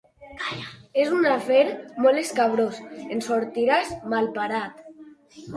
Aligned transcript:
És 1.01 1.11
un 1.17 1.27
afer 1.33 1.59
molt 2.05 2.21
escabrós: 2.23 2.81
en 3.17 3.21
sortiràs 3.29 3.93
malparat. 4.15 4.83